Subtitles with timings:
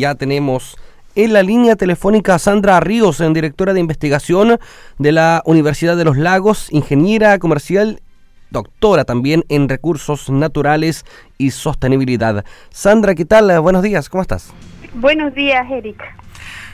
[0.00, 0.78] Ya tenemos
[1.14, 4.58] en la línea telefónica Sandra Ríos, directora de investigación
[4.96, 8.00] de la Universidad de los Lagos, ingeniera comercial,
[8.48, 11.04] doctora también en recursos naturales
[11.36, 12.46] y sostenibilidad.
[12.70, 13.60] Sandra, ¿qué tal?
[13.60, 14.54] Buenos días, ¿cómo estás?
[14.94, 16.16] Buenos días, Erika.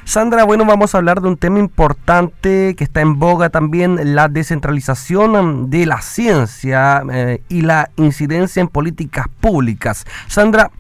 [0.07, 4.29] Sandra, bueno, vamos a hablar de un tema importante que está en boga también, la
[4.29, 10.05] descentralización de la ciencia eh, y la incidencia en políticas públicas.
[10.29, 10.71] Sandra,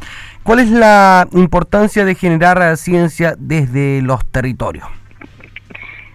[0.45, 4.87] ¿cuál es la importancia de generar ciencia desde los territorios?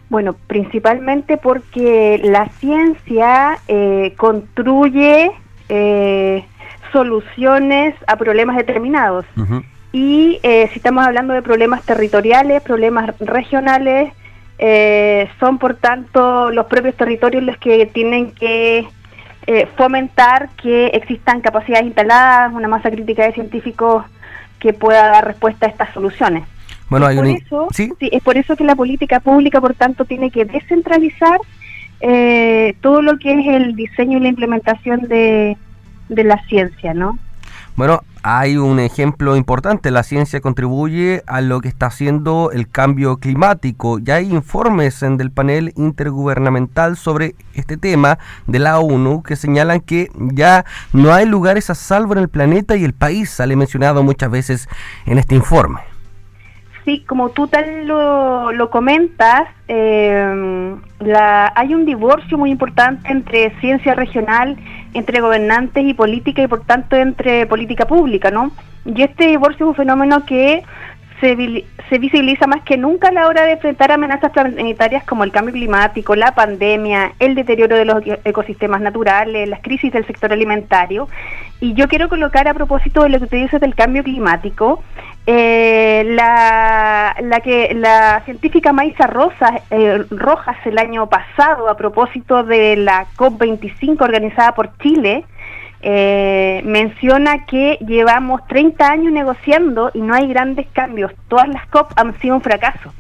[0.10, 5.32] Bueno, principalmente porque la ciencia eh, construye
[5.68, 6.46] eh,
[6.94, 9.26] soluciones a problemas determinados.
[9.94, 14.14] Y eh, si estamos hablando de problemas territoriales, problemas regionales,
[14.58, 18.88] eh, son por tanto los propios territorios los que tienen que
[19.48, 24.06] eh, fomentar que existan capacidades instaladas, una masa crítica de científicos
[24.60, 26.44] que pueda dar respuesta a estas soluciones.
[26.90, 27.92] Bueno, hay por eso, ¿Sí?
[28.00, 31.40] es por eso que la política pública, por tanto, tiene que descentralizar
[32.82, 35.56] todo lo que es el diseño y la implementación de,
[36.10, 37.18] de la ciencia, ¿no?
[37.76, 43.18] Bueno, hay un ejemplo importante, la ciencia contribuye a lo que está haciendo el cambio
[43.18, 43.98] climático.
[43.98, 50.10] Ya hay informes del panel intergubernamental sobre este tema de la ONU que señalan que
[50.16, 54.30] ya no hay lugares a salvo en el planeta y el país sale mencionado muchas
[54.30, 54.70] veces
[55.06, 55.80] en este informe.
[56.84, 63.52] Sí, como tú tal lo, lo comentas, eh, la, hay un divorcio muy importante entre
[63.60, 64.58] ciencia regional,
[64.94, 68.52] entre gobernantes y política y por tanto entre política pública, ¿no?
[68.86, 70.64] Y este divorcio es un fenómeno que
[71.22, 75.32] se, se visibiliza más que nunca a la hora de enfrentar amenazas planetarias como el
[75.32, 81.08] cambio climático, la pandemia, el deterioro de los ecosistemas naturales, las crisis del sector alimentario.
[81.60, 84.84] Y yo quiero colocar a propósito de lo que te dices del cambio climático,
[85.28, 92.44] eh, la, la, que la científica Maisa Rosa, eh, Rojas el año pasado a propósito
[92.44, 95.26] de la COP25 organizada por Chile,
[95.84, 101.12] eh, menciona que llevamos 30 años negociando y no hay grandes cambios.
[101.28, 102.92] Todas las COP han sido un fracaso.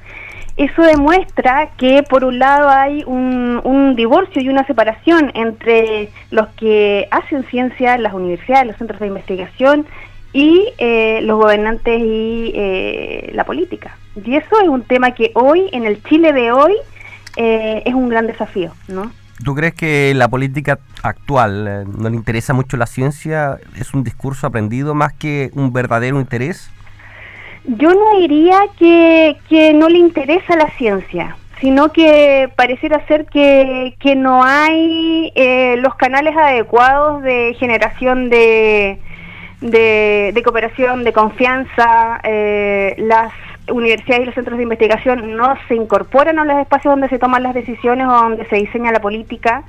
[0.57, 6.49] Eso demuestra que por un lado hay un, un, divorcio y una separación entre los
[6.49, 9.87] que hacen ciencia, las universidades, los centros de investigación
[10.33, 13.97] y eh, los gobernantes y eh, la política.
[14.25, 16.73] Y eso es un tema que hoy, en el Chile de hoy,
[17.35, 19.11] eh, es un gran desafío, ¿no?
[19.43, 23.57] ¿Tú crees que la política actual no le interesa mucho la ciencia?
[23.75, 26.69] ¿Es un discurso aprendido más que un verdadero interés?
[27.65, 33.95] Yo no diría que, que no le interesa la ciencia, sino que pareciera ser que,
[33.99, 35.33] que no hay
[35.77, 38.99] los canales adecuados de generación de,
[39.61, 43.31] de, cooperación, de confianza, eh, las
[43.69, 47.43] universidades y los centros de investigación no se incorporan a los espacios donde se toman
[47.43, 49.63] las decisiones o donde se diseña la política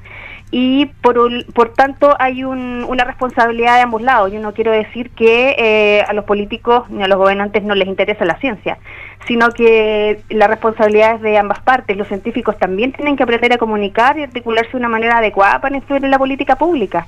[0.51, 1.17] y por,
[1.55, 4.31] por tanto hay una responsabilidad de ambos lados.
[4.31, 7.89] Yo no quiero decir que eh, a los políticos ni a los gobernantes no les
[7.89, 8.79] interesa la ciencia,
[9.27, 11.97] sino que la responsabilidad es de ambas partes.
[11.97, 15.75] Los científicos también tienen que aprender a comunicar y articularse de una manera adecuada para
[15.75, 17.07] influir en la política pública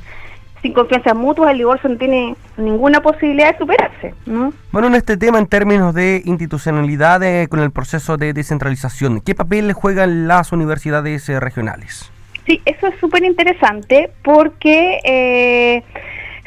[0.64, 4.14] sin confianza mutua, el divorcio no tiene ninguna posibilidad de superarse.
[4.72, 9.74] Bueno, en este tema, en términos de institucionalidad con el proceso de descentralización, ¿qué papel
[9.74, 12.10] juegan las universidades eh, regionales?
[12.46, 15.82] Sí, eso es súper interesante porque eh,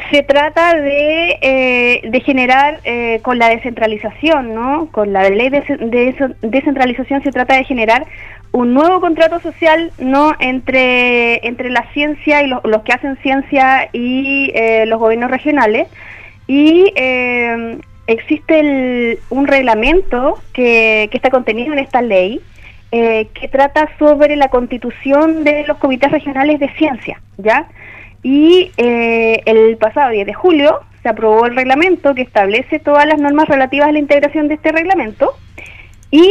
[0.09, 2.81] se trata de, eh, de generar
[3.21, 4.89] con la descentralización, ¿no?
[4.91, 8.07] Con la ley de, de descentralización se trata de generar
[8.51, 14.51] un nuevo contrato social no entre, entre la ciencia y los que hacen ciencia y
[14.53, 15.87] eh, los gobiernos regionales
[16.47, 22.41] y eh, existe un reglamento que, que, está contenido en esta ley
[22.91, 27.67] eh, que trata sobre la constitución de los comités regionales de ciencia, ¿ya?
[28.23, 33.47] Y el pasado 10 de julio se aprobó el reglamento que establece todas las normas
[33.47, 35.33] relativas a la integración de este reglamento
[36.11, 36.29] y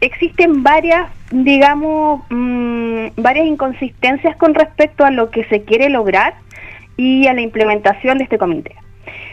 [0.00, 6.34] existen varias, digamos, mm, varias inconsistencias con respecto a lo que se quiere lograr
[6.96, 8.74] y a la implementación de este comité.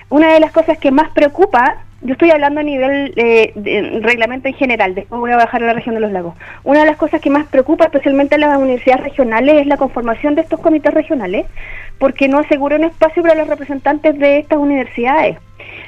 [0.10, 4.48] Una de las cosas que más preocupa, yo estoy hablando a nivel eh, de reglamento
[4.48, 6.36] en general, después voy a bajar a la región de los lagos.
[6.64, 10.36] Una de las cosas que más preocupa, especialmente a las universidades regionales, es la conformación
[10.36, 11.46] de estos comités regionales,
[11.98, 15.38] porque no asegura un espacio para los representantes de estas universidades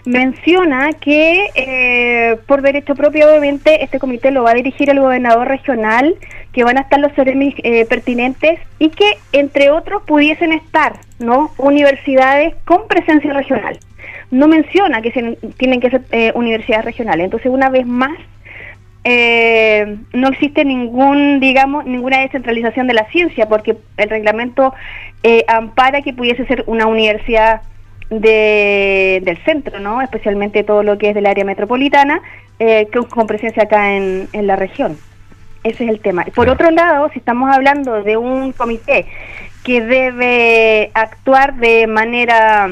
[0.10, 5.48] menciona que eh, por derecho propio obviamente este comité lo va a dirigir el gobernador
[5.48, 6.16] regional
[6.52, 11.52] que van a estar los CEREMIS eh, pertinentes y que, entre otros, pudiesen estar no
[11.58, 13.78] universidades con presencia regional.
[14.32, 17.26] No menciona que se, tienen que ser eh, universidades regionales.
[17.26, 18.18] Entonces, una vez más,
[19.04, 24.74] eh, no existe ningún, digamos, ninguna descentralización de la ciencia, porque el reglamento
[25.48, 27.62] ampara que pudiese ser una universidad
[28.10, 30.02] de, del centro, ¿no?
[30.02, 32.22] Especialmente todo lo que es del área metropolitana,
[33.10, 34.98] con presencia acá en la región.
[35.64, 36.26] Ese es el tema.
[36.34, 39.06] Por otro lado, si estamos hablando de un comité
[39.64, 42.70] que debe actuar de manera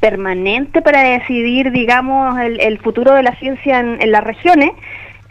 [0.00, 4.72] permanente para decidir, digamos, el, futuro de la ciencia en, las regiones,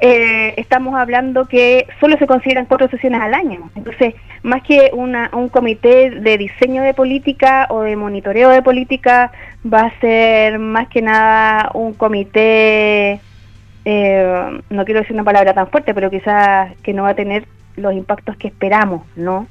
[0.02, 3.70] eh, estamos hablando que solo se consideran cuatro sesiones al año.
[3.76, 9.32] Entonces, más que una, un comité de diseño de política o de monitoreo de política,
[9.64, 13.22] va a ser más que nada un comité
[13.86, 17.48] eh, no quiero decir una palabra tan fuerte, pero quizás que no va a tener
[17.76, 19.48] los impactos que esperamos, ¿no?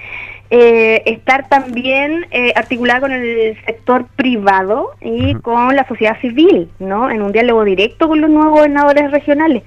[0.53, 7.09] eh, estar también eh, articulada con el sector privado y con la sociedad civil, ¿no?
[7.09, 9.63] En un diálogo directo con los nuevos gobernadores regionales.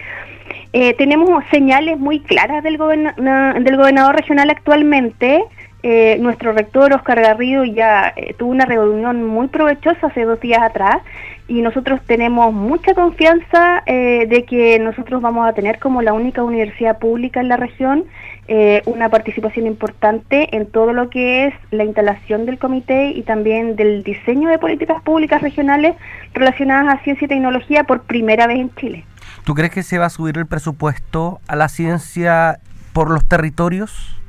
[0.74, 5.42] Eh, tenemos señales muy claras del, del gobernador regional actualmente.
[5.86, 11.02] Eh, nuestro rector Oscar Garrido ya tuvo una reunión muy provechosa hace dos días atrás
[11.46, 16.42] y nosotros tenemos mucha confianza eh, de que nosotros vamos a tener como la única
[16.42, 18.04] universidad pública en la región
[18.48, 23.76] eh, una participación importante en todo lo que es la instalación del comité y también
[23.76, 25.96] del diseño de políticas públicas regionales
[26.32, 29.04] relacionadas a ciencia y tecnología por primera vez en Chile.
[29.44, 32.58] ¿Tú crees que se va a subir el presupuesto a la ciencia
[32.94, 34.23] por los territorios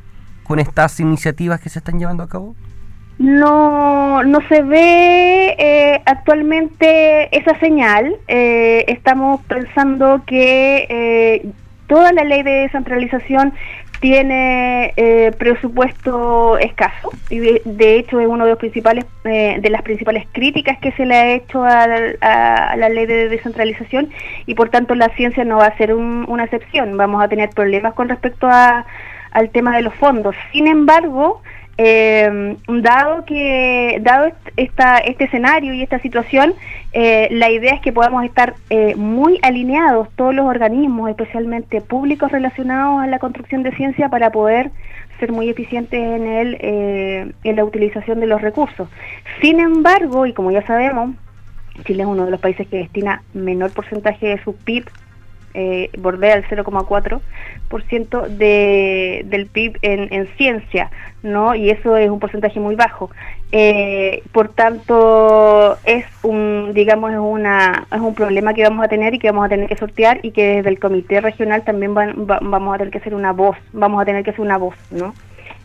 [0.46, 2.56] con estas iniciativas que se están llevando a cabo?
[3.18, 8.16] No, no se ve eh, actualmente esa señal.
[8.28, 11.50] Eh, estamos pensando que eh,
[11.88, 13.54] toda la ley de descentralización
[14.02, 14.94] tiene
[15.40, 20.92] presupuesto escaso y de, hecho es uno de los principales de las principales críticas que
[20.92, 24.10] se le ha hecho a, la ley de descentralización
[24.46, 26.98] y por tanto la ciencia no va a ser una excepción.
[26.98, 28.86] Vamos a tener problemas con respecto a,
[29.36, 30.34] al tema de los fondos.
[30.54, 31.42] Sin embargo,
[31.78, 36.54] eh, dado que dado este escenario y esta situación,
[36.94, 42.32] eh, la idea es que podamos estar eh, muy alineados todos los organismos, especialmente públicos
[42.32, 44.72] relacionados a la construcción de ciencia, para poder
[45.20, 48.88] ser muy eficientes en el eh, en la utilización de los recursos.
[49.42, 51.10] Sin embargo, y como ya sabemos,
[51.84, 54.86] Chile es uno de los países que destina menor porcentaje de su PIB
[55.56, 60.92] eh, bordea el 0,4% de, del PIB en, en, ciencia,
[61.24, 61.56] ¿no?
[61.56, 63.10] Y eso es un porcentaje muy bajo.
[63.52, 69.14] Eh, por tanto, es un, digamos, es, una, es un problema que vamos a tener
[69.14, 72.76] y que vamos a tener que sortear y que desde el comité regional también vamos
[72.76, 75.14] a tener que ser una voz, vamos a tener que ser una voz, ¿no?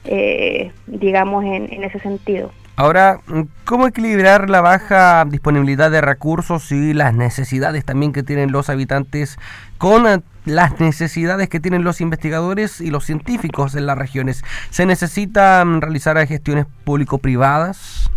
[0.05, 2.53] Eh, digamos, en, en ese sentido.
[2.81, 3.21] Ahora,
[3.67, 9.39] ¿cómo equilibrar la baja disponibilidad de recursos y las necesidades también que tienen los habitantes
[9.77, 14.43] con eh, las necesidades que tienen los investigadores y los científicos en las regiones?
[14.71, 18.11] ¿Se necesitan realizar gestiones público-privadas?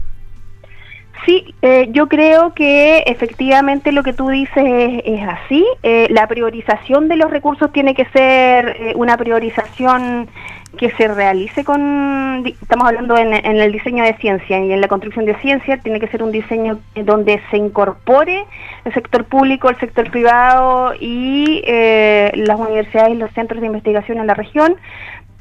[1.25, 4.63] Sí, eh, yo creo que efectivamente lo que tú dices
[5.03, 5.65] es, así.
[5.84, 10.29] Eh, la priorización de los recursos tiene que ser una priorización
[10.77, 15.25] que se realice con, estamos hablando en, el diseño de ciencia y en la construcción
[15.25, 18.46] de ciencia, tiene que ser un diseño donde se incorpore
[18.86, 24.18] el sector público, el sector privado y eh, las universidades y los centros de investigación
[24.18, 24.75] en la región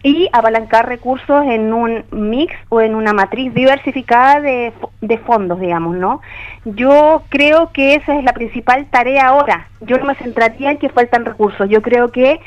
[0.03, 5.95] y apalancar recursos en un mix o en una matriz diversificada de, de fondos, digamos,
[5.95, 6.21] ¿no?
[6.65, 9.69] Yo creo que esa es la principal tarea ahora.
[9.81, 11.69] Yo no me centraría en que faltan recursos.
[11.69, 12.41] Yo creo que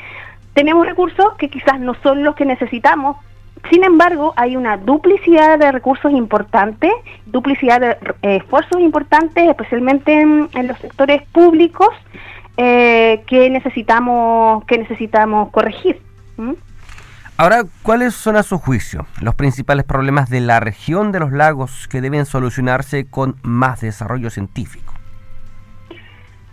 [0.56, 3.18] tenemos recursos que quizás no son los que necesitamos,
[3.70, 6.90] sin embargo, hay una duplicidad de recursos importantes,
[7.26, 7.90] duplicidad de
[8.22, 11.88] eh, esfuerzos importantes, especialmente en, los sectores públicos,
[12.56, 16.00] eh, que necesitamos que necesitamos corregir.
[17.36, 21.86] Ahora, ¿cuáles son a su juicio los principales problemas de la región de los lagos
[21.88, 24.95] que deben solucionarse con más desarrollo científico?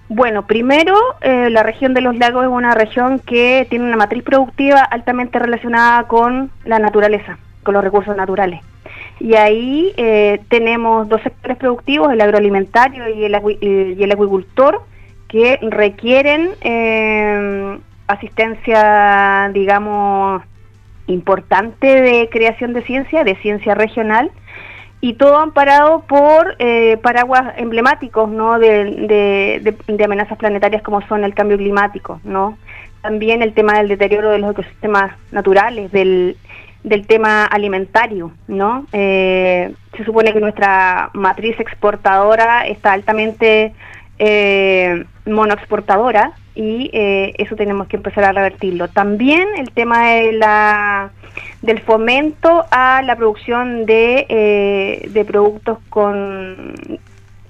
[0.10, 4.24] Bueno, primero, eh, la región de los lagos es una región que tiene una matriz
[4.24, 8.62] productiva altamente relacionada con la naturaleza, con los recursos naturales.
[9.20, 14.82] Y ahí eh, tenemos dos sectores productivos, el agroalimentario y el, y el agricultor,
[15.30, 20.44] que requieren eh, asistencia, digamos,
[21.08, 24.32] importante de creación de ciencia, de ciencia regional,
[25.04, 28.58] y todo amparado por eh, paraguas emblemáticos ¿no?
[28.58, 32.58] De, amenazas planetarias como son el cambio climático, ¿no?
[33.02, 36.38] también el tema del deterioro de los ecosistemas naturales, del,
[36.86, 38.86] del tema alimentario, ¿no?
[38.94, 43.74] Eh, se supone que nuestra matriz exportadora está altamente
[44.20, 48.88] eh, monoexportadora y eso tenemos que empezar a revertirlo.
[48.88, 51.12] También el tema de la,
[51.64, 56.76] del fomento a la producción de, eh, de productos con,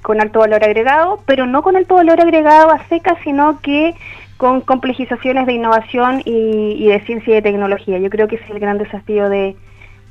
[0.04, 3.96] con alto valor agregado, pero no con alto valor agregado a seca, sino que
[4.38, 7.98] con complejizaciones de innovación y, de ciencia y de tecnología.
[7.98, 9.56] Yo creo que ese es el gran desafío de,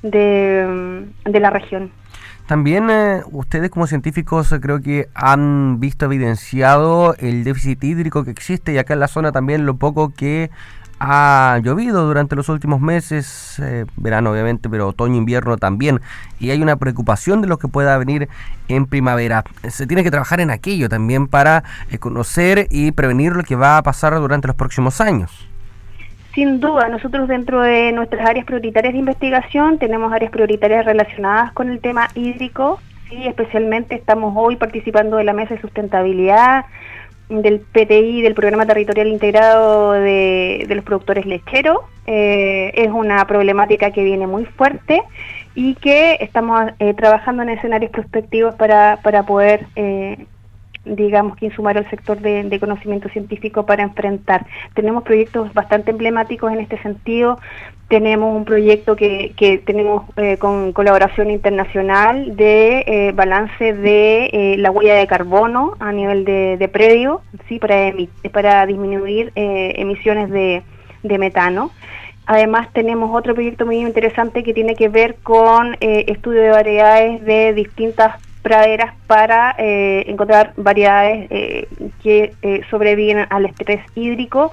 [0.03, 1.93] de, de la región.
[2.47, 8.33] También eh, ustedes como científicos eh, creo que han visto evidenciado el déficit hídrico que
[8.33, 10.51] existe y acá en la zona también lo poco que
[11.05, 16.01] ha llovido durante los últimos meses, eh, verano obviamente, pero otoño, invierno también,
[16.39, 18.29] y hay una preocupación de lo que pueda venir
[18.69, 19.43] en primavera.
[19.69, 21.65] Se tiene que trabajar en aquello también para
[21.99, 25.49] conocer y prevenir lo que va a pasar durante los próximos años.
[26.35, 31.69] Sin duda, nosotros dentro de nuestras áreas prioritarias de investigación tenemos áreas prioritarias relacionadas con
[31.69, 32.79] el tema hídrico,
[33.09, 36.65] sí, especialmente estamos hoy participando de la mesa de sustentabilidad
[37.29, 41.79] del PTI, del Programa Territorial Integrado de, los Productores Lecheros.
[42.07, 45.03] Eh, es una problemática que viene muy fuerte
[45.55, 50.27] y que estamos eh, trabajando en escenarios prospectivos para, para poder eh,
[50.85, 54.47] digamos, que insumar al sector de, conocimiento científico para enfrentar.
[54.75, 57.39] Tenemos proyectos bastante emblemáticos en este sentido.
[57.89, 64.57] Tenemos un proyecto que, que tenemos eh, con colaboración internacional de eh, balance de eh,
[64.59, 67.59] la huella de carbono a nivel de, predio, ¿sí?
[67.59, 67.93] para,
[68.33, 70.63] para disminuir emisiones de,
[71.03, 71.71] de metano.
[72.25, 77.53] Además tenemos otro proyecto muy interesante que tiene que ver con estudio de variedades de
[77.53, 81.69] distintas praderas para eh, encontrar variedades eh,
[82.03, 84.53] que eh, sobreviven al estrés hídrico.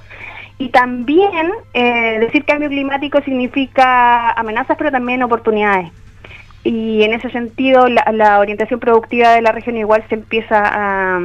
[0.57, 5.89] Y también decir cambio climático significa amenazas, pero también oportunidades.
[6.65, 11.21] Y en ese sentido, la, orientación productiva de la región igual se empieza a,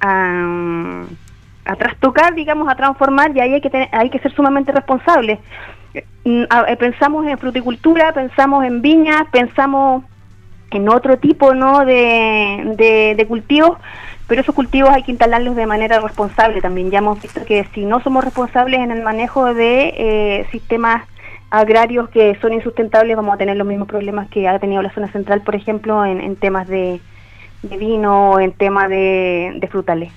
[0.00, 5.38] a, trastocar, digamos, a transformar, y ahí hay que, hay que ser sumamente responsables.
[6.24, 6.44] Mm,
[6.78, 10.02] pensamos en fruticultura, pensamos en viñas, pensamos
[10.70, 11.84] en otro tipo ¿no?
[11.84, 13.78] de, de, cultivos,
[14.26, 16.90] pero esos cultivos hay que instalarlos de manera responsable también.
[16.90, 21.06] Ya hemos visto que si no somos responsables en el manejo de eh, sistemas
[21.50, 25.10] agrarios que son insustentables, vamos a tener los mismos problemas que ha tenido la zona
[25.10, 27.00] central, por ejemplo, en, temas de,
[27.62, 30.12] vino o en temas de frutales.